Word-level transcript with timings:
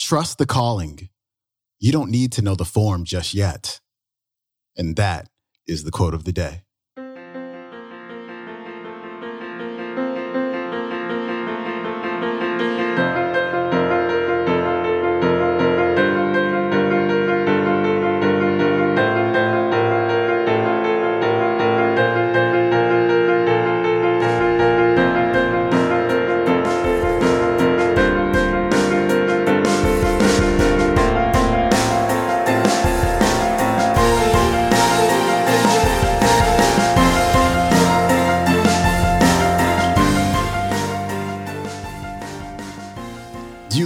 Trust 0.00 0.38
the 0.38 0.46
calling. 0.46 1.10
You 1.78 1.92
don't 1.92 2.10
need 2.10 2.32
to 2.32 2.42
know 2.42 2.54
the 2.54 2.64
form 2.64 3.04
just 3.04 3.34
yet. 3.34 3.80
And 4.76 4.96
that 4.96 5.28
is 5.66 5.84
the 5.84 5.90
quote 5.90 6.14
of 6.14 6.24
the 6.24 6.32
day. 6.32 6.62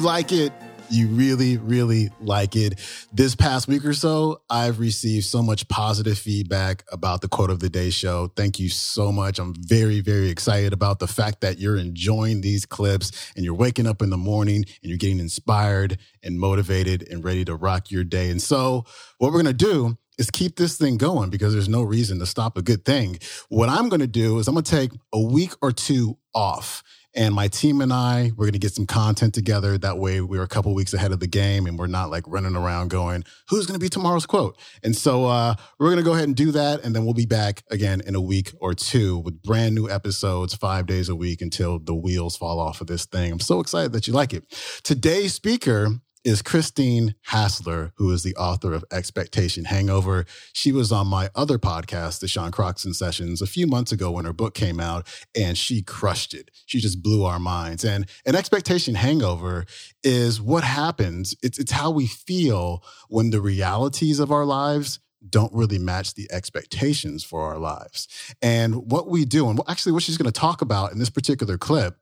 Like 0.01 0.33
it, 0.33 0.53
you 0.91 1.09
really, 1.09 1.57
really 1.57 2.11
like 2.21 2.57
it. 2.57 2.79
This 3.13 3.35
past 3.35 3.69
week 3.69 3.85
or 3.85 3.95
so, 3.95 4.43
I've 4.51 4.79
received 4.79 5.25
so 5.25 5.43
much 5.43 5.67
positive 5.69 6.19
feedback 6.19 6.85
about 6.93 7.21
the 7.21 7.29
quote 7.29 7.51
of 7.51 7.61
the 7.61 7.71
day 7.71 7.91
show. 7.91 8.29
Thank 8.37 8.59
you 8.59 8.69
so 8.69 9.11
much. 9.11 9.39
I'm 9.39 9.55
very, 9.57 10.01
very 10.01 10.29
excited 10.29 10.73
about 10.73 10.99
the 10.99 11.07
fact 11.07 11.41
that 11.41 11.59
you're 11.59 11.77
enjoying 11.77 12.41
these 12.41 12.67
clips 12.67 13.33
and 13.37 13.45
you're 13.45 13.55
waking 13.55 13.87
up 13.87 14.03
in 14.03 14.11
the 14.11 14.17
morning 14.17 14.57
and 14.57 14.91
you're 14.91 14.99
getting 14.99 15.21
inspired 15.21 15.99
and 16.23 16.39
motivated 16.39 17.09
and 17.11 17.25
ready 17.25 17.45
to 17.45 17.55
rock 17.55 17.91
your 17.91 18.05
day. 18.05 18.31
And 18.31 18.41
so, 18.41 18.85
what 19.19 19.33
we're 19.33 19.43
going 19.43 19.57
to 19.57 19.65
do 19.65 19.97
is 20.19 20.31
keep 20.31 20.57
this 20.57 20.79
thing 20.79 20.97
going 20.97 21.31
because 21.31 21.53
there's 21.53 21.69
no 21.69 21.83
reason 21.83 22.21
to 22.21 22.27
stop 22.27 22.57
a 22.57 22.63
good 22.63 22.85
thing. 22.85 23.19
What 23.49 23.69
I'm 23.69 23.89
going 23.89 24.01
to 24.01 24.07
do 24.07 24.39
is 24.39 24.47
I'm 24.47 24.55
going 24.55 24.65
to 24.65 24.71
take 24.71 24.93
a 25.13 25.21
week 25.21 25.53
or 25.61 25.73
two 25.73 26.19
off 26.35 26.85
and 27.15 27.35
my 27.35 27.49
team 27.49 27.81
and 27.81 27.93
I, 27.93 28.33
we're 28.37 28.47
going 28.47 28.53
to 28.53 28.59
get 28.59 28.73
some 28.73 28.87
content 28.87 29.35
together. 29.35 29.79
That 29.79 29.99
way, 29.99 30.21
we're 30.21 30.43
a 30.43 30.49
couple 30.49 30.75
weeks 30.75 30.93
ahead 30.95 31.13
of 31.13 31.21
the 31.21 31.27
game 31.27 31.67
and 31.67 31.79
we're 31.79 31.87
not 31.87 32.11
like 32.11 32.25
running 32.27 32.57
around 32.57 32.89
going, 32.89 33.25
who's 33.49 33.67
going 33.67 33.79
to 33.79 33.85
be 33.85 33.89
tomorrow's 33.89 34.27
quote? 34.27 34.59
And 34.83 34.97
so 34.97 35.27
uh, 35.27 35.55
we're 35.79 35.89
going 35.89 35.99
to 35.99 36.05
go 36.05 36.13
ahead 36.15 36.27
and 36.27 36.37
do 36.37 36.51
that. 36.53 36.83
And 36.85 36.95
then 36.95 37.05
we'll 37.05 37.15
be 37.15 37.27
back 37.27 37.63
again 37.71 38.01
in 38.05 38.15
a 38.15 38.21
week 38.21 38.53
or 38.61 38.75
two 38.75 39.19
with 39.19 39.43
brand 39.43 39.75
new 39.75 39.89
episodes, 39.89 40.55
five 40.55 40.87
days 40.87 41.09
a 41.09 41.15
week 41.15 41.41
until 41.41 41.79
the 41.79 41.95
wheels 41.95 42.37
fall 42.37 42.59
off 42.59 42.81
of 42.81 42.87
this 42.87 43.07
thing. 43.07 43.33
I'm 43.33 43.41
so 43.41 43.61
excited 43.61 43.93
that 43.93 44.07
you 44.07 44.13
like 44.13 44.33
it. 44.33 44.45
Today's 44.83 45.35
speaker 45.35 46.01
is 46.25 46.41
Christine 46.41 47.15
Hassler, 47.27 47.93
who 47.97 48.11
is 48.11 48.23
the 48.23 48.35
author 48.37 48.73
of 48.73 48.85
Expectation 48.91 49.67
Hangover. 49.67 50.25
She 50.55 50.73
was 50.73 50.91
on 50.91 51.07
my 51.07 51.29
other 51.35 51.59
podcast, 51.59 52.21
the 52.21 52.29
Sean 52.29 52.51
Croxton 52.51 52.95
Sessions, 52.95 53.43
a 53.43 53.47
few 53.47 53.67
months 53.67 53.93
ago 53.93 54.11
when 54.11 54.25
her 54.25 54.33
book 54.33 54.55
came 54.55 54.81
out, 54.81 55.07
and 55.37 55.57
she 55.59 55.83
crushed 55.83 56.33
it. 56.33 56.51
She 56.65 56.81
just 56.81 57.03
blew 57.03 57.25
our 57.25 57.39
minds. 57.39 57.85
And 57.85 58.09
an 58.25 58.35
expectation 58.35 58.95
hangover 58.95 59.67
is 60.03 60.41
what 60.41 60.65
happens. 60.65 61.37
It's, 61.43 61.59
it's 61.59 61.73
how 61.73 61.91
we 61.91 62.07
feel 62.07 62.83
when 63.09 63.31
the 63.31 63.43
realities 63.43 64.19
of 64.19 64.33
our 64.33 64.47
lives 64.47 65.01
don't 65.29 65.53
really 65.53 65.79
match 65.79 66.15
the 66.15 66.31
expectations 66.31 67.25
for 67.25 67.43
our 67.43 67.59
lives. 67.59 68.09
And 68.43 68.91
what 68.91 69.09
we 69.09 69.25
do, 69.25 69.49
and 69.49 69.61
actually 69.69 69.93
what 69.93 70.03
she's 70.03 70.19
going 70.19 70.31
to 70.31 70.41
talk 70.41 70.63
about 70.63 70.93
in 70.93 70.99
this 70.99 71.11
particular 71.11 71.59
clip, 71.59 71.99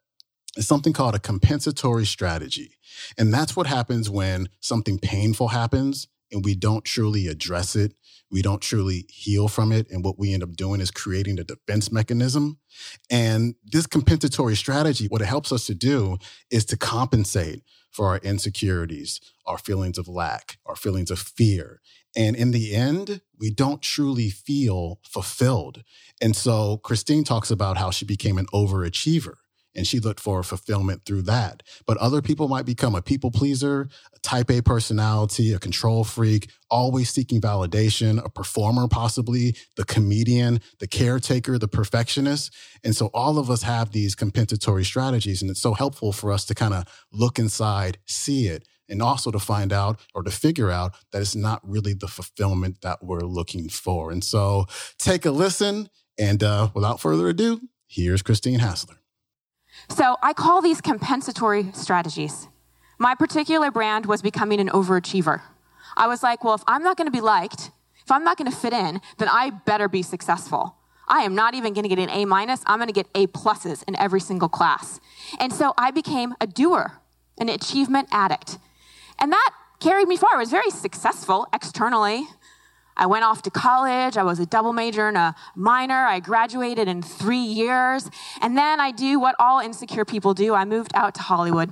is 0.56 0.66
something 0.66 0.92
called 0.92 1.14
a 1.14 1.18
compensatory 1.18 2.06
strategy. 2.06 2.76
And 3.16 3.32
that's 3.32 3.56
what 3.56 3.66
happens 3.66 4.10
when 4.10 4.48
something 4.60 4.98
painful 4.98 5.48
happens 5.48 6.08
and 6.30 6.44
we 6.44 6.54
don't 6.54 6.84
truly 6.84 7.26
address 7.26 7.76
it. 7.76 7.94
We 8.30 8.40
don't 8.40 8.62
truly 8.62 9.04
heal 9.10 9.48
from 9.48 9.72
it. 9.72 9.90
And 9.90 10.02
what 10.02 10.18
we 10.18 10.32
end 10.32 10.42
up 10.42 10.54
doing 10.56 10.80
is 10.80 10.90
creating 10.90 11.38
a 11.38 11.44
defense 11.44 11.92
mechanism. 11.92 12.58
And 13.10 13.54
this 13.62 13.86
compensatory 13.86 14.56
strategy, 14.56 15.06
what 15.06 15.20
it 15.20 15.26
helps 15.26 15.52
us 15.52 15.66
to 15.66 15.74
do 15.74 16.16
is 16.50 16.64
to 16.66 16.78
compensate 16.78 17.62
for 17.90 18.06
our 18.06 18.18
insecurities, 18.18 19.20
our 19.46 19.58
feelings 19.58 19.98
of 19.98 20.08
lack, 20.08 20.56
our 20.64 20.76
feelings 20.76 21.10
of 21.10 21.18
fear. 21.18 21.82
And 22.16 22.34
in 22.34 22.50
the 22.50 22.74
end, 22.74 23.20
we 23.38 23.50
don't 23.50 23.82
truly 23.82 24.30
feel 24.30 25.00
fulfilled. 25.06 25.82
And 26.22 26.34
so 26.34 26.78
Christine 26.78 27.24
talks 27.24 27.50
about 27.50 27.76
how 27.76 27.90
she 27.90 28.06
became 28.06 28.38
an 28.38 28.46
overachiever 28.46 29.34
and 29.74 29.86
she 29.86 30.00
looked 30.00 30.20
for 30.20 30.42
fulfillment 30.42 31.04
through 31.04 31.22
that. 31.22 31.62
But 31.86 31.96
other 31.98 32.22
people 32.22 32.48
might 32.48 32.66
become 32.66 32.94
a 32.94 33.02
people 33.02 33.30
pleaser, 33.30 33.88
a 34.14 34.18
type 34.20 34.50
A 34.50 34.60
personality, 34.60 35.52
a 35.52 35.58
control 35.58 36.04
freak, 36.04 36.50
always 36.70 37.10
seeking 37.10 37.40
validation, 37.40 38.24
a 38.24 38.28
performer, 38.28 38.88
possibly 38.88 39.56
the 39.76 39.84
comedian, 39.84 40.60
the 40.78 40.86
caretaker, 40.86 41.58
the 41.58 41.68
perfectionist. 41.68 42.54
And 42.84 42.94
so 42.96 43.06
all 43.14 43.38
of 43.38 43.50
us 43.50 43.62
have 43.62 43.92
these 43.92 44.14
compensatory 44.14 44.84
strategies. 44.84 45.42
And 45.42 45.50
it's 45.50 45.62
so 45.62 45.74
helpful 45.74 46.12
for 46.12 46.32
us 46.32 46.44
to 46.46 46.54
kind 46.54 46.74
of 46.74 46.84
look 47.12 47.38
inside, 47.38 47.98
see 48.06 48.46
it, 48.48 48.66
and 48.88 49.00
also 49.00 49.30
to 49.30 49.38
find 49.38 49.72
out 49.72 50.00
or 50.14 50.22
to 50.22 50.30
figure 50.30 50.70
out 50.70 50.94
that 51.12 51.22
it's 51.22 51.36
not 51.36 51.60
really 51.62 51.94
the 51.94 52.08
fulfillment 52.08 52.82
that 52.82 53.02
we're 53.02 53.20
looking 53.20 53.68
for. 53.68 54.10
And 54.10 54.22
so 54.22 54.66
take 54.98 55.24
a 55.24 55.30
listen. 55.30 55.88
And 56.18 56.42
uh, 56.42 56.68
without 56.74 57.00
further 57.00 57.28
ado, 57.28 57.60
here's 57.86 58.22
Christine 58.22 58.58
Hassler. 58.58 59.01
So 59.88 60.16
I 60.22 60.32
call 60.32 60.62
these 60.62 60.80
compensatory 60.80 61.70
strategies. 61.72 62.48
My 62.98 63.14
particular 63.14 63.70
brand 63.70 64.06
was 64.06 64.22
becoming 64.22 64.60
an 64.60 64.68
overachiever. 64.68 65.42
I 65.96 66.06
was 66.06 66.22
like, 66.22 66.44
well, 66.44 66.54
if 66.54 66.62
I'm 66.66 66.82
not 66.82 66.96
going 66.96 67.06
to 67.06 67.12
be 67.12 67.20
liked, 67.20 67.70
if 68.04 68.10
I'm 68.10 68.24
not 68.24 68.36
going 68.36 68.50
to 68.50 68.56
fit 68.56 68.72
in, 68.72 69.00
then 69.18 69.28
I 69.28 69.50
better 69.50 69.88
be 69.88 70.02
successful. 70.02 70.76
I 71.08 71.20
am 71.20 71.34
not 71.34 71.54
even 71.54 71.72
going 71.72 71.82
to 71.82 71.88
get 71.88 71.98
an 71.98 72.10
A 72.10 72.24
minus. 72.24 72.62
I'm 72.66 72.78
going 72.78 72.88
to 72.88 72.92
get 72.92 73.08
A 73.14 73.26
pluses 73.26 73.82
in 73.86 73.96
every 73.96 74.20
single 74.20 74.48
class. 74.48 75.00
And 75.40 75.52
so 75.52 75.74
I 75.76 75.90
became 75.90 76.34
a 76.40 76.46
doer, 76.46 76.98
an 77.38 77.48
achievement 77.48 78.08
addict. 78.12 78.58
And 79.18 79.32
that 79.32 79.50
carried 79.80 80.08
me 80.08 80.16
far. 80.16 80.30
I 80.34 80.38
was 80.38 80.50
very 80.50 80.70
successful 80.70 81.46
externally. 81.52 82.26
I 83.02 83.06
went 83.06 83.24
off 83.24 83.42
to 83.42 83.50
college. 83.50 84.16
I 84.16 84.22
was 84.22 84.38
a 84.38 84.46
double 84.46 84.72
major 84.72 85.08
and 85.08 85.16
a 85.16 85.34
minor. 85.56 86.06
I 86.06 86.20
graduated 86.20 86.86
in 86.86 87.02
three 87.02 87.36
years. 87.36 88.08
And 88.40 88.56
then 88.56 88.78
I 88.78 88.92
do 88.92 89.18
what 89.18 89.34
all 89.40 89.58
insecure 89.58 90.04
people 90.04 90.34
do 90.34 90.54
I 90.54 90.64
moved 90.64 90.92
out 90.94 91.12
to 91.16 91.20
Hollywood. 91.20 91.68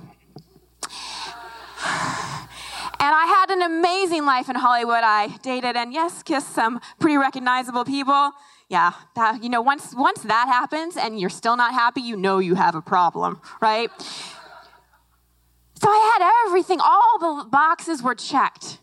And 3.03 3.15
I 3.15 3.25
had 3.25 3.49
an 3.49 3.61
amazing 3.61 4.25
life 4.25 4.49
in 4.49 4.57
Hollywood. 4.57 5.03
I 5.03 5.29
dated 5.41 5.77
and, 5.77 5.93
yes, 5.93 6.21
kissed 6.21 6.53
some 6.53 6.81
pretty 6.99 7.15
recognizable 7.15 7.85
people. 7.85 8.33
Yeah, 8.67 8.91
that, 9.15 9.41
you 9.41 9.47
know, 9.47 9.61
once, 9.61 9.95
once 9.95 10.23
that 10.23 10.49
happens 10.49 10.97
and 10.97 11.17
you're 11.17 11.29
still 11.29 11.55
not 11.55 11.73
happy, 11.73 12.01
you 12.01 12.17
know 12.17 12.39
you 12.39 12.55
have 12.55 12.75
a 12.75 12.81
problem, 12.81 13.39
right? 13.61 13.89
So 15.81 15.87
I 15.87 16.17
had 16.19 16.45
everything, 16.45 16.81
all 16.81 17.19
the 17.19 17.49
boxes 17.49 18.03
were 18.03 18.15
checked. 18.15 18.80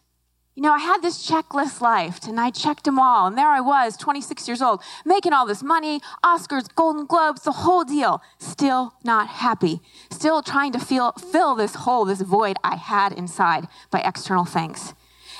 You 0.58 0.62
know, 0.62 0.72
I 0.72 0.80
had 0.80 1.02
this 1.02 1.24
checklist 1.24 1.80
life 1.80 2.26
and 2.26 2.40
I 2.40 2.50
checked 2.50 2.82
them 2.82 2.98
all. 2.98 3.28
And 3.28 3.38
there 3.38 3.46
I 3.46 3.60
was, 3.60 3.96
26 3.96 4.48
years 4.48 4.60
old, 4.60 4.82
making 5.04 5.32
all 5.32 5.46
this 5.46 5.62
money, 5.62 6.00
Oscars, 6.24 6.66
Golden 6.74 7.06
Globes, 7.06 7.42
the 7.42 7.52
whole 7.52 7.84
deal. 7.84 8.20
Still 8.40 8.92
not 9.04 9.28
happy. 9.28 9.78
Still 10.10 10.42
trying 10.42 10.72
to 10.72 10.80
feel, 10.80 11.12
fill 11.12 11.54
this 11.54 11.76
hole, 11.76 12.04
this 12.04 12.22
void 12.22 12.56
I 12.64 12.74
had 12.74 13.12
inside 13.12 13.68
by 13.92 14.00
external 14.00 14.44
things. 14.44 14.94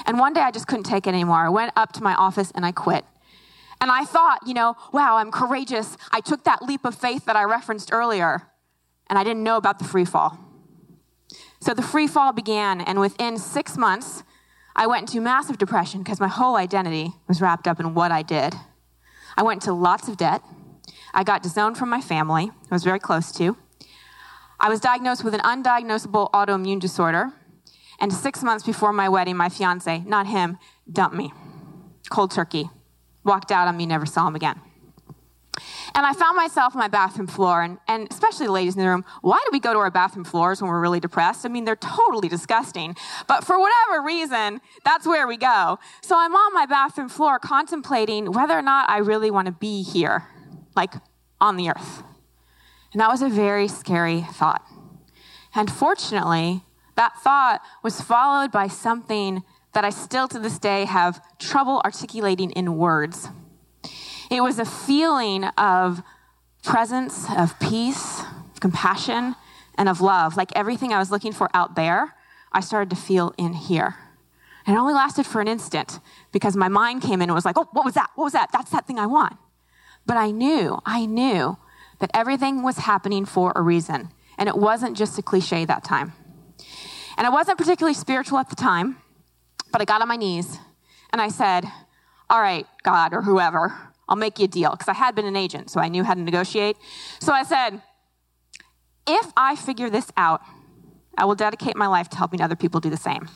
And 0.07 0.21
one 0.21 0.35
day 0.35 0.43
I 0.43 0.53
just 0.53 0.69
couldn't 0.69 0.85
take 0.85 1.09
it 1.09 1.15
anymore. 1.15 1.39
I 1.39 1.49
went 1.49 1.73
up 1.75 1.91
to 1.95 2.03
my 2.05 2.15
office 2.15 2.53
and 2.55 2.65
I 2.65 2.71
quit. 2.71 3.05
And 3.81 3.91
I 3.91 4.05
thought, 4.05 4.47
you 4.47 4.55
know, 4.55 4.77
wow, 4.93 5.17
I'm 5.17 5.33
courageous. 5.33 5.97
I 6.13 6.21
took 6.21 6.45
that 6.45 6.63
leap 6.63 6.85
of 6.85 6.95
faith 6.95 7.25
that 7.25 7.35
I 7.35 7.43
referenced 7.43 7.93
earlier, 7.93 8.47
and 9.09 9.19
I 9.19 9.25
didn't 9.25 9.43
know 9.43 9.57
about 9.57 9.81
the 9.81 9.85
free 9.85 10.05
fall. 10.05 10.39
So 11.61 11.75
the 11.75 11.83
free 11.83 12.07
fall 12.07 12.33
began, 12.33 12.81
and 12.81 13.01
within 13.01 13.37
six 13.37 13.77
months, 13.77 14.23
I 14.79 14.87
went 14.87 15.09
into 15.11 15.21
massive 15.21 15.59
depression 15.59 16.05
because 16.05 16.21
my 16.21 16.29
whole 16.29 16.55
identity 16.55 17.13
was 17.27 17.41
wrapped 17.43 17.67
up 17.67 17.81
in 17.81 17.95
what 17.95 18.13
I 18.13 18.23
did. 18.23 18.55
I 19.37 19.43
went 19.43 19.65
into 19.65 19.73
lots 19.73 20.07
of 20.07 20.17
debt. 20.17 20.41
I 21.13 21.25
got 21.25 21.43
disowned 21.43 21.77
from 21.77 21.91
my 21.91 22.01
family, 22.01 22.53
I 22.71 22.75
was 22.75 22.85
very 22.85 23.01
close 23.01 23.33
to. 23.33 23.57
I 24.61 24.69
was 24.69 24.79
diagnosed 24.79 25.25
with 25.25 25.35
an 25.35 25.41
undiagnosable 25.41 26.31
autoimmune 26.31 26.79
disorder. 26.79 27.33
And 28.01 28.13
six 28.13 28.45
months 28.45 28.65
before 28.65 28.93
my 28.93 29.09
wedding, 29.09 29.37
my 29.37 29.49
fiance, 29.49 30.05
not 30.07 30.29
him, 30.29 30.59
dumped 30.91 31.17
me. 31.17 31.33
Cold 32.09 32.31
turkey. 32.31 32.71
Walked 33.25 33.51
out 33.51 33.67
on 33.67 33.77
me, 33.77 33.85
never 33.85 34.07
saw 34.07 34.29
him 34.29 34.37
again. 34.37 34.61
And 35.95 36.07
I 36.07 36.13
found 36.13 36.37
myself 36.37 36.75
on 36.75 36.81
my 36.81 36.89
bathroom 36.89 37.27
floor, 37.27 37.63
and, 37.63 37.79
and 37.89 38.09
especially 38.11 38.47
the 38.47 38.53
ladies 38.53 38.75
in 38.75 38.83
the 38.83 38.89
room, 38.89 39.05
why 39.23 39.39
do 39.45 39.51
we 39.53 39.61
go 39.61 39.73
to 39.73 39.79
our 39.79 39.91
bathroom 39.91 40.25
floors 40.25 40.61
when 40.61 40.71
we're 40.71 40.81
really 40.81 41.01
depressed? 41.01 41.45
I 41.45 41.49
mean, 41.49 41.65
they're 41.65 41.77
totally 41.77 42.29
disgusting. 42.29 42.95
But 43.27 43.45
for 43.45 43.59
whatever 43.59 44.03
reason, 44.05 44.61
that's 44.85 45.07
where 45.07 45.27
we 45.27 45.37
go. 45.37 45.79
So 46.03 46.17
I'm 46.19 46.35
on 46.35 46.55
my 46.55 46.67
bathroom 46.67 47.09
floor 47.09 47.39
contemplating 47.39 48.33
whether 48.33 48.57
or 48.57 48.63
not 48.63 48.89
I 48.91 48.99
really 48.99 49.31
want 49.31 49.47
to 49.47 49.53
be 49.53 49.83
here, 49.83 50.27
like 50.77 50.95
on 51.41 51.57
the 51.57 51.71
earth. 51.71 52.03
And 52.93 53.01
that 53.01 53.09
was 53.09 53.23
a 53.23 53.29
very 53.29 53.69
scary 53.69 54.23
thought. 54.23 54.65
And 55.55 55.71
fortunately, 55.71 56.63
that 56.97 57.17
thought 57.23 57.61
was 57.83 58.01
followed 58.01 58.51
by 58.51 58.69
something 58.69 59.43
that 59.73 59.85
I 59.85 59.91
still 59.91 60.27
to 60.29 60.39
this 60.39 60.59
day 60.59 60.85
have 60.85 61.23
trouble 61.39 61.81
articulating 61.85 62.51
in 62.53 62.77
words. 62.77 63.29
It 64.31 64.43
was 64.43 64.59
a 64.59 64.65
feeling 64.65 65.45
of 65.45 66.03
presence, 66.63 67.27
of 67.31 67.59
peace, 67.59 68.21
of 68.53 68.61
compassion, 68.61 69.37
and 69.77 69.89
of 69.89 70.01
love. 70.01 70.37
Like 70.37 70.51
everything 70.55 70.93
I 70.93 70.99
was 70.99 71.11
looking 71.11 71.33
for 71.33 71.49
out 71.55 71.77
there, 71.77 72.15
I 72.53 72.61
started 72.61 72.91
to 72.91 72.97
feel 72.97 73.35
in 73.39 73.55
here. 73.55 73.97
And 74.67 74.77
it 74.77 74.79
only 74.79 74.93
lasted 74.93 75.25
for 75.25 75.41
an 75.41 75.49
instant 75.49 75.99
because 76.31 76.57
my 76.57 76.69
mind 76.69 77.01
came 77.01 77.23
in 77.23 77.31
and 77.31 77.35
was 77.35 77.47
like, 77.47 77.57
oh, 77.57 77.69
what 77.73 77.87
was 77.87 77.95
that? 77.95 78.11
What 78.17 78.25
was 78.25 78.35
that? 78.35 78.51
That's 78.53 78.71
that 78.71 78.87
thing 78.87 78.99
I 78.99 79.07
want. 79.07 79.37
But 80.05 80.19
I 80.19 80.31
knew, 80.31 80.79
I 80.85 81.07
knew 81.07 81.57
that 82.01 82.11
everything 82.13 82.63
was 82.63 82.79
happening 82.79 83.25
for 83.25 83.53
a 83.57 83.63
reason. 83.63 84.11
And 84.37 84.49
it 84.49 84.57
wasn't 84.57 84.97
just 84.97 85.19
a 85.19 85.23
cliche 85.23 85.65
that 85.65 85.85
time. 85.85 86.13
And 87.17 87.27
I 87.27 87.31
wasn't 87.31 87.59
particularly 87.59 87.95
spiritual 87.95 88.39
at 88.39 88.51
the 88.51 88.57
time, 88.57 88.99
but 89.73 89.81
I 89.81 89.85
got 89.85 90.03
on 90.03 90.09
my 90.09 90.17
knees 90.17 90.59
and 91.11 91.21
I 91.21 91.29
said, 91.29 91.65
All 92.31 92.41
right, 92.41 92.67
God 92.83 93.13
or 93.13 93.23
whoever, 93.23 93.75
I'll 94.09 94.17
make 94.17 94.39
you 94.39 94.47
a 94.47 94.49
deal. 94.49 94.71
Because 94.71 94.89
I 94.89 94.95
had 94.95 95.15
been 95.15 95.27
an 95.27 95.37
agent, 95.37 95.71
so 95.71 95.81
I 95.81 95.89
knew 95.89 96.05
how 96.05 96.15
to 96.15 96.21
negotiate. 96.21 96.77
So 97.21 97.33
I 97.33 97.43
said, 97.43 97.83
If 99.07 99.33
I 99.37 99.57
figure 99.57 99.91
this 99.91 100.11
out, 100.17 100.43
I 101.17 101.25
will 101.25 101.35
dedicate 101.35 101.77
my 101.77 101.87
life 101.87 102.09
to 102.11 102.17
helping 102.17 102.41
other 102.41 102.57
people 102.57 102.81
do 102.81 102.91
the 102.91 102.97
same. 102.97 103.29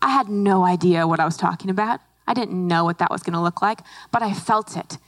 I 0.00 0.08
had 0.08 0.28
no 0.28 0.64
idea 0.64 1.06
what 1.06 1.20
I 1.20 1.24
was 1.24 1.36
talking 1.36 1.70
about. 1.70 2.00
I 2.26 2.34
didn't 2.34 2.66
know 2.66 2.84
what 2.84 2.98
that 2.98 3.10
was 3.10 3.22
going 3.22 3.34
to 3.34 3.40
look 3.40 3.62
like, 3.62 3.80
but 4.10 4.22
I 4.22 4.32
felt 4.32 4.76
it. 4.76 4.98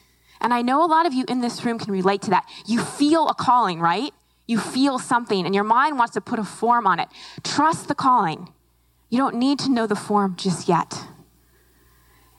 And 0.41 0.53
I 0.53 0.63
know 0.63 0.85
a 0.85 0.87
lot 0.87 1.07
of 1.07 1.15
you 1.15 1.25
in 1.29 1.41
this 1.41 1.65
room 1.65 1.79
can 1.79 1.93
relate 1.93 2.23
to 2.23 2.31
that. 2.31 2.45
You 2.67 2.81
feel 2.81 3.29
a 3.29 3.35
calling, 3.35 3.81
right? 3.81 4.13
You 4.47 4.59
feel 4.59 4.99
something, 4.99 5.47
and 5.47 5.55
your 5.55 5.65
mind 5.65 5.97
wants 5.97 6.15
to 6.15 6.21
put 6.21 6.39
a 6.39 6.45
form 6.45 6.87
on 6.87 7.01
it. 7.01 7.09
Trust 7.43 7.89
the 7.89 7.95
calling. 7.95 8.53
You 9.09 9.19
don't 9.19 9.37
need 9.37 9.59
to 9.61 9.71
know 9.71 9.87
the 9.87 9.97
form 9.97 10.37
just 10.37 10.69
yet. 10.69 11.07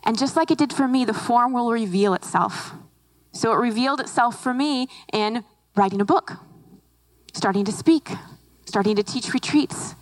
And 0.06 0.18
just 0.18 0.36
like 0.36 0.52
it 0.52 0.58
did 0.58 0.72
for 0.72 0.88
me, 0.88 1.04
the 1.04 1.14
form 1.14 1.52
will 1.52 1.72
reveal 1.72 2.14
itself. 2.14 2.74
So 3.32 3.52
it 3.52 3.58
revealed 3.58 4.00
itself 4.00 4.42
for 4.42 4.54
me 4.54 4.88
in 5.12 5.44
writing 5.76 6.00
a 6.00 6.06
book, 6.06 6.34
starting 7.34 7.66
to 7.66 7.72
speak, 7.72 8.10
starting 8.66 8.96
to 8.96 9.04
teach 9.04 9.34
retreats, 9.34 9.96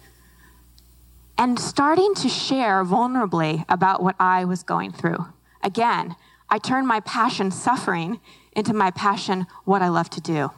and 1.38 1.58
starting 1.58 2.14
to 2.16 2.30
share 2.30 2.84
vulnerably 2.84 3.66
about 3.68 4.04
what 4.04 4.16
I 4.20 4.46
was 4.46 4.62
going 4.62 4.92
through. 4.92 5.26
Again, 5.64 6.16
I 6.50 6.60
turned 6.60 6.88
my 6.88 7.00
passion 7.00 7.50
suffering 7.50 8.20
into 8.56 8.74
my 8.74 8.92
passion 8.92 9.48
what 9.66 9.82
I 9.82 9.88
love 9.88 10.10
to 10.12 10.22
do. 10.22 10.52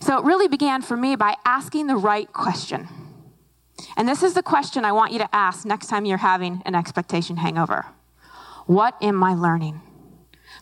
So 0.00 0.18
it 0.18 0.24
really 0.24 0.48
began 0.48 0.82
for 0.82 0.96
me 0.96 1.16
by 1.16 1.36
asking 1.44 1.86
the 1.86 1.96
right 1.96 2.32
question. 2.32 2.88
And 3.96 4.08
this 4.08 4.22
is 4.22 4.34
the 4.34 4.42
question 4.42 4.84
I 4.84 4.92
want 4.92 5.12
you 5.12 5.18
to 5.18 5.34
ask 5.34 5.64
next 5.64 5.88
time 5.88 6.04
you're 6.04 6.18
having 6.18 6.62
an 6.64 6.74
expectation 6.74 7.38
hangover. 7.38 7.86
What 8.66 8.96
am 9.02 9.22
I 9.22 9.34
learning? 9.34 9.80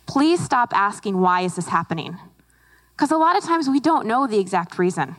Please 0.06 0.40
stop 0.42 0.72
asking, 0.74 1.20
why 1.20 1.42
is 1.42 1.56
this 1.56 1.68
happening? 1.68 2.18
Because 2.92 3.10
a 3.10 3.16
lot 3.16 3.36
of 3.36 3.44
times 3.44 3.68
we 3.68 3.80
don't 3.80 4.06
know 4.06 4.26
the 4.26 4.38
exact 4.38 4.78
reason. 4.78 5.16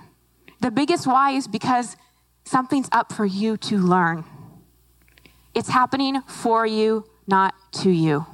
The 0.59 0.71
biggest 0.71 1.07
why 1.07 1.31
is 1.31 1.47
because 1.47 1.95
something's 2.43 2.89
up 2.91 3.11
for 3.11 3.25
you 3.25 3.57
to 3.57 3.77
learn. 3.77 4.25
It's 5.53 5.69
happening 5.69 6.21
for 6.21 6.65
you, 6.65 7.05
not 7.27 7.53
to 7.73 7.89
you. 7.89 8.25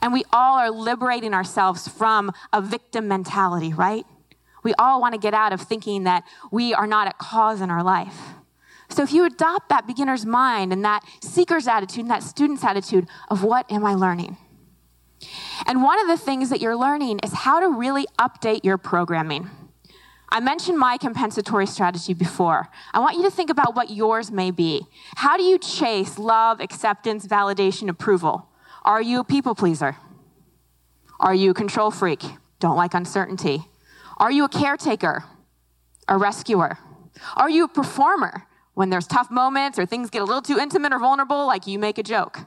And 0.00 0.12
we 0.12 0.24
all 0.32 0.58
are 0.58 0.70
liberating 0.70 1.34
ourselves 1.34 1.88
from 1.88 2.32
a 2.52 2.60
victim 2.60 3.08
mentality, 3.08 3.72
right? 3.72 4.04
We 4.62 4.74
all 4.78 5.00
want 5.00 5.14
to 5.14 5.20
get 5.20 5.34
out 5.34 5.52
of 5.52 5.60
thinking 5.60 6.04
that 6.04 6.24
we 6.50 6.74
are 6.74 6.86
not 6.86 7.06
at 7.06 7.18
cause 7.18 7.60
in 7.60 7.70
our 7.70 7.82
life. 7.82 8.34
So 8.96 9.02
if 9.02 9.12
you 9.12 9.26
adopt 9.26 9.68
that 9.68 9.86
beginner's 9.86 10.24
mind 10.24 10.72
and 10.72 10.82
that 10.86 11.04
seeker's 11.20 11.68
attitude 11.68 12.04
and 12.04 12.10
that 12.10 12.22
student's 12.22 12.64
attitude 12.64 13.06
of 13.28 13.44
what 13.44 13.70
am 13.70 13.84
I 13.84 13.92
learning? 13.92 14.38
And 15.66 15.82
one 15.82 16.00
of 16.00 16.06
the 16.06 16.16
things 16.16 16.48
that 16.48 16.62
you're 16.62 16.78
learning 16.78 17.20
is 17.22 17.30
how 17.34 17.60
to 17.60 17.68
really 17.68 18.06
update 18.18 18.64
your 18.64 18.78
programming. 18.78 19.50
I 20.30 20.40
mentioned 20.40 20.78
my 20.78 20.96
compensatory 20.96 21.66
strategy 21.66 22.14
before. 22.14 22.70
I 22.94 23.00
want 23.00 23.18
you 23.18 23.22
to 23.24 23.30
think 23.30 23.50
about 23.50 23.76
what 23.76 23.90
yours 23.90 24.30
may 24.30 24.50
be. 24.50 24.86
How 25.16 25.36
do 25.36 25.42
you 25.42 25.58
chase 25.58 26.18
love, 26.18 26.62
acceptance, 26.62 27.26
validation, 27.26 27.90
approval? 27.90 28.48
Are 28.82 29.02
you 29.02 29.20
a 29.20 29.24
people 29.24 29.54
pleaser? 29.54 29.96
Are 31.20 31.34
you 31.34 31.50
a 31.50 31.54
control 31.54 31.90
freak? 31.90 32.22
Don't 32.60 32.78
like 32.78 32.94
uncertainty? 32.94 33.66
Are 34.16 34.32
you 34.32 34.44
a 34.44 34.48
caretaker? 34.48 35.24
A 36.08 36.16
rescuer? 36.16 36.78
Are 37.36 37.50
you 37.50 37.64
a 37.64 37.68
performer? 37.68 38.46
When 38.76 38.90
there's 38.90 39.06
tough 39.06 39.30
moments 39.30 39.78
or 39.78 39.86
things 39.86 40.10
get 40.10 40.20
a 40.20 40.26
little 40.26 40.42
too 40.42 40.58
intimate 40.58 40.92
or 40.92 40.98
vulnerable, 40.98 41.46
like 41.46 41.66
you 41.66 41.78
make 41.78 41.96
a 41.96 42.02
joke. 42.02 42.40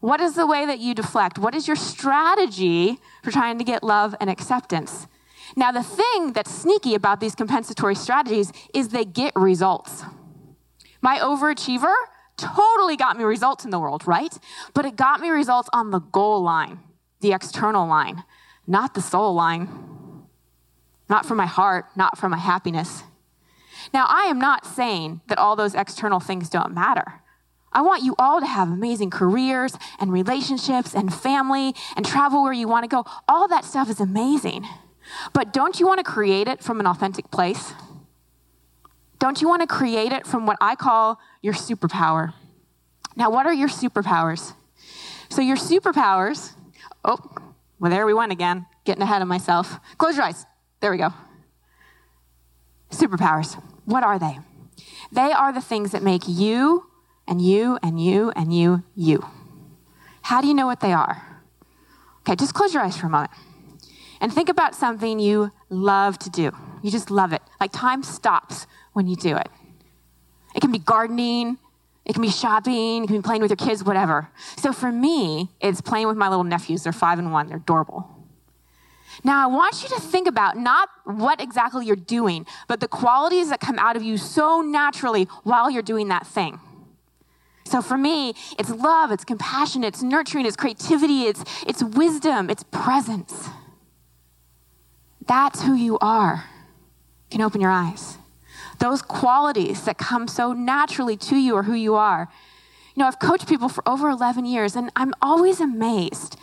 What 0.00 0.20
is 0.20 0.34
the 0.34 0.44
way 0.44 0.66
that 0.66 0.80
you 0.80 0.92
deflect? 0.92 1.38
What 1.38 1.54
is 1.54 1.68
your 1.68 1.76
strategy 1.76 2.98
for 3.22 3.30
trying 3.30 3.58
to 3.58 3.64
get 3.64 3.84
love 3.84 4.16
and 4.20 4.28
acceptance? 4.28 5.06
Now, 5.54 5.70
the 5.70 5.84
thing 5.84 6.32
that's 6.32 6.50
sneaky 6.50 6.96
about 6.96 7.20
these 7.20 7.36
compensatory 7.36 7.94
strategies 7.94 8.52
is 8.74 8.88
they 8.88 9.04
get 9.04 9.32
results. 9.36 10.02
My 11.00 11.20
overachiever 11.20 11.94
totally 12.36 12.96
got 12.96 13.16
me 13.16 13.22
results 13.22 13.64
in 13.64 13.70
the 13.70 13.78
world, 13.78 14.08
right? 14.08 14.36
But 14.74 14.84
it 14.84 14.96
got 14.96 15.20
me 15.20 15.28
results 15.28 15.68
on 15.72 15.92
the 15.92 16.00
goal 16.00 16.42
line, 16.42 16.80
the 17.20 17.32
external 17.32 17.86
line, 17.86 18.24
not 18.66 18.94
the 18.94 19.00
soul 19.00 19.32
line, 19.32 19.68
not 21.08 21.24
for 21.24 21.36
my 21.36 21.46
heart, 21.46 21.86
not 21.94 22.18
for 22.18 22.28
my 22.28 22.38
happiness. 22.38 23.04
Now, 23.92 24.06
I 24.08 24.24
am 24.24 24.38
not 24.38 24.64
saying 24.64 25.20
that 25.28 25.38
all 25.38 25.56
those 25.56 25.74
external 25.74 26.20
things 26.20 26.48
don't 26.48 26.72
matter. 26.72 27.20
I 27.74 27.82
want 27.82 28.04
you 28.04 28.14
all 28.18 28.40
to 28.40 28.46
have 28.46 28.68
amazing 28.68 29.10
careers 29.10 29.76
and 29.98 30.12
relationships 30.12 30.94
and 30.94 31.12
family 31.12 31.74
and 31.96 32.06
travel 32.06 32.42
where 32.42 32.52
you 32.52 32.68
want 32.68 32.84
to 32.84 32.88
go. 32.88 33.04
All 33.28 33.48
that 33.48 33.64
stuff 33.64 33.90
is 33.90 34.00
amazing. 34.00 34.64
But 35.32 35.52
don't 35.52 35.80
you 35.80 35.86
want 35.86 35.98
to 35.98 36.04
create 36.04 36.46
it 36.46 36.62
from 36.62 36.78
an 36.78 36.86
authentic 36.86 37.30
place? 37.30 37.72
Don't 39.18 39.40
you 39.42 39.48
want 39.48 39.62
to 39.62 39.66
create 39.66 40.12
it 40.12 40.26
from 40.26 40.46
what 40.46 40.56
I 40.60 40.76
call 40.76 41.18
your 41.42 41.54
superpower? 41.54 42.32
Now, 43.16 43.30
what 43.30 43.46
are 43.46 43.52
your 43.52 43.68
superpowers? 43.68 44.54
So, 45.28 45.40
your 45.40 45.56
superpowers, 45.56 46.52
oh, 47.04 47.18
well, 47.80 47.90
there 47.90 48.06
we 48.06 48.14
went 48.14 48.32
again, 48.32 48.66
getting 48.84 49.02
ahead 49.02 49.22
of 49.22 49.28
myself. 49.28 49.78
Close 49.98 50.16
your 50.16 50.24
eyes. 50.24 50.46
There 50.80 50.90
we 50.90 50.98
go. 50.98 51.12
Superpowers. 52.90 53.60
What 53.84 54.02
are 54.02 54.18
they? 54.18 54.38
They 55.12 55.32
are 55.32 55.52
the 55.52 55.60
things 55.60 55.92
that 55.92 56.02
make 56.02 56.22
you 56.26 56.86
and 57.26 57.40
you 57.40 57.78
and 57.82 58.02
you 58.02 58.32
and 58.34 58.54
you 58.54 58.82
you. 58.94 59.24
How 60.22 60.40
do 60.40 60.48
you 60.48 60.54
know 60.54 60.66
what 60.66 60.80
they 60.80 60.92
are? 60.92 61.22
Okay, 62.20 62.36
just 62.36 62.54
close 62.54 62.72
your 62.72 62.82
eyes 62.82 62.96
for 62.96 63.06
a 63.06 63.10
moment 63.10 63.30
and 64.20 64.32
think 64.32 64.48
about 64.48 64.74
something 64.74 65.18
you 65.18 65.50
love 65.68 66.18
to 66.20 66.30
do. 66.30 66.50
You 66.82 66.90
just 66.90 67.10
love 67.10 67.32
it. 67.32 67.42
Like 67.60 67.72
time 67.72 68.02
stops 68.02 68.66
when 68.94 69.06
you 69.06 69.16
do 69.16 69.36
it. 69.36 69.48
It 70.54 70.60
can 70.60 70.72
be 70.72 70.78
gardening, 70.78 71.58
it 72.04 72.12
can 72.12 72.22
be 72.22 72.30
shopping, 72.30 73.04
it 73.04 73.06
can 73.08 73.16
be 73.16 73.22
playing 73.22 73.42
with 73.42 73.50
your 73.50 73.56
kids, 73.56 73.82
whatever. 73.84 74.28
So 74.56 74.72
for 74.72 74.90
me, 74.92 75.50
it's 75.60 75.80
playing 75.80 76.06
with 76.06 76.16
my 76.16 76.28
little 76.28 76.44
nephews. 76.44 76.84
They're 76.84 76.92
five 76.92 77.18
and 77.18 77.32
one, 77.32 77.48
they're 77.48 77.58
adorable. 77.58 78.13
Now, 79.22 79.44
I 79.44 79.52
want 79.52 79.82
you 79.82 79.88
to 79.90 80.00
think 80.00 80.26
about 80.26 80.56
not 80.56 80.88
what 81.04 81.40
exactly 81.40 81.86
you're 81.86 81.96
doing, 81.96 82.46
but 82.66 82.80
the 82.80 82.88
qualities 82.88 83.50
that 83.50 83.60
come 83.60 83.78
out 83.78 83.96
of 83.96 84.02
you 84.02 84.16
so 84.16 84.62
naturally 84.62 85.24
while 85.42 85.70
you're 85.70 85.82
doing 85.82 86.08
that 86.08 86.26
thing. 86.26 86.58
So 87.66 87.80
for 87.80 87.96
me, 87.96 88.34
it's 88.58 88.70
love, 88.70 89.10
it's 89.10 89.24
compassion, 89.24 89.84
it's 89.84 90.02
nurturing, 90.02 90.46
it's 90.46 90.56
creativity, 90.56 91.22
it's, 91.22 91.44
it's 91.66 91.82
wisdom, 91.82 92.50
it's 92.50 92.62
presence. 92.64 93.48
That's 95.26 95.62
who 95.62 95.74
you 95.74 95.98
are. 96.00 96.44
You 97.30 97.38
can 97.38 97.40
open 97.40 97.60
your 97.60 97.70
eyes. 97.70 98.18
Those 98.80 99.00
qualities 99.00 99.84
that 99.84 99.96
come 99.96 100.28
so 100.28 100.52
naturally 100.52 101.16
to 101.16 101.36
you 101.36 101.56
are 101.56 101.62
who 101.62 101.74
you 101.74 101.94
are. 101.94 102.28
You 102.94 103.00
know, 103.00 103.06
I've 103.06 103.18
coached 103.18 103.48
people 103.48 103.68
for 103.68 103.86
over 103.88 104.08
11 104.10 104.44
years, 104.44 104.76
and 104.76 104.90
I'm 104.94 105.14
always 105.22 105.60
amazed 105.60 106.36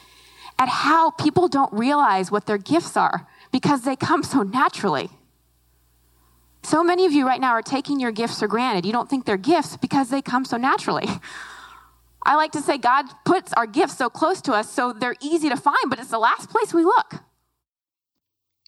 at 0.62 0.70
how 0.70 1.10
people 1.10 1.48
don't 1.48 1.74
realize 1.74 2.30
what 2.30 2.46
their 2.46 2.60
gifts 2.60 2.96
are 2.96 3.28
because 3.52 3.82
they 3.82 3.96
come 3.96 4.22
so 4.22 4.44
naturally. 4.44 5.10
So 6.62 6.84
many 6.84 7.08
of 7.08 7.12
you 7.12 7.26
right 7.26 7.42
now 7.42 7.54
are 7.54 7.64
taking 7.64 8.00
your 8.00 8.12
gifts 8.12 8.38
for 8.38 8.48
granted. 8.48 8.86
You 8.86 8.92
don't 8.92 9.10
think 9.10 9.26
they're 9.26 9.38
gifts 9.38 9.76
because 9.76 10.12
they 10.12 10.22
come 10.22 10.46
so 10.46 10.58
naturally. 10.58 11.08
I 12.24 12.36
like 12.36 12.52
to 12.52 12.62
say 12.62 12.78
God 12.78 13.06
puts 13.26 13.52
our 13.54 13.66
gifts 13.66 13.98
so 13.98 14.08
close 14.08 14.40
to 14.44 14.54
us 14.54 14.72
so 14.72 14.94
they're 14.94 15.16
easy 15.20 15.50
to 15.50 15.58
find, 15.58 15.90
but 15.90 15.98
it's 15.98 16.12
the 16.12 16.20
last 16.20 16.52
place 16.52 16.76
we 16.76 16.84
look. 16.84 17.16